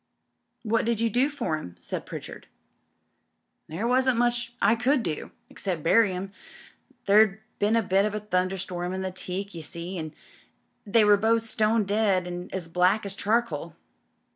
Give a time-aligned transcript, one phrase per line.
[0.63, 2.47] "What did you do for 'em?" said Pritchard.
[3.67, 6.31] "There wasn't much I could do, except bury 'em.
[7.05, 10.15] There'd been a bit of a thunderstorm in the teak, you see, and
[10.87, 13.75] they were both stone dead and as black as charcoal.